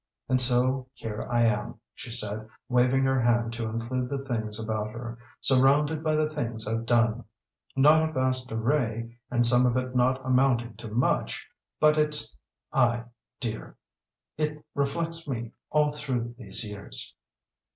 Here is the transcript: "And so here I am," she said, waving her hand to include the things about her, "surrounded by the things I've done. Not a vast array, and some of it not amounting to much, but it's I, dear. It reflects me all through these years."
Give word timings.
"And 0.27 0.41
so 0.41 0.87
here 0.93 1.27
I 1.29 1.43
am," 1.45 1.79
she 1.93 2.09
said, 2.09 2.49
waving 2.67 3.03
her 3.03 3.21
hand 3.21 3.53
to 3.53 3.65
include 3.67 4.09
the 4.09 4.25
things 4.25 4.59
about 4.59 4.89
her, 4.89 5.19
"surrounded 5.41 6.03
by 6.03 6.15
the 6.15 6.27
things 6.33 6.67
I've 6.67 6.87
done. 6.87 7.23
Not 7.75 8.09
a 8.09 8.11
vast 8.11 8.51
array, 8.51 9.19
and 9.29 9.45
some 9.45 9.63
of 9.67 9.77
it 9.77 9.95
not 9.95 10.25
amounting 10.25 10.73
to 10.77 10.87
much, 10.87 11.47
but 11.79 11.99
it's 11.99 12.35
I, 12.73 13.03
dear. 13.39 13.77
It 14.39 14.65
reflects 14.73 15.27
me 15.27 15.51
all 15.69 15.91
through 15.91 16.33
these 16.35 16.63
years." 16.63 17.13